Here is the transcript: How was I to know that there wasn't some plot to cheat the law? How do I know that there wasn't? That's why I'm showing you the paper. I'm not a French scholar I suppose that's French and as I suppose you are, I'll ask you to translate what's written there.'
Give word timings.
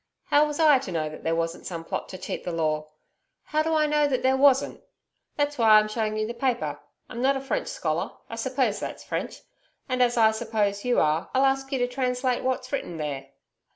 How 0.31 0.47
was 0.47 0.59
I 0.59 0.79
to 0.79 0.91
know 0.91 1.09
that 1.09 1.23
there 1.23 1.35
wasn't 1.35 1.67
some 1.67 1.83
plot 1.85 2.09
to 2.09 2.17
cheat 2.17 2.43
the 2.43 2.51
law? 2.51 2.89
How 3.43 3.61
do 3.61 3.75
I 3.75 3.85
know 3.85 4.07
that 4.07 4.23
there 4.23 4.35
wasn't? 4.35 4.81
That's 5.35 5.59
why 5.59 5.77
I'm 5.77 5.87
showing 5.87 6.17
you 6.17 6.25
the 6.25 6.33
paper. 6.33 6.79
I'm 7.07 7.21
not 7.21 7.37
a 7.37 7.39
French 7.39 7.67
scholar 7.67 8.13
I 8.27 8.35
suppose 8.37 8.79
that's 8.79 9.03
French 9.03 9.41
and 9.87 10.01
as 10.01 10.17
I 10.17 10.31
suppose 10.31 10.83
you 10.83 10.99
are, 10.99 11.29
I'll 11.35 11.45
ask 11.45 11.71
you 11.71 11.77
to 11.77 11.87
translate 11.87 12.43
what's 12.43 12.71
written 12.71 12.97
there.' 12.97 13.27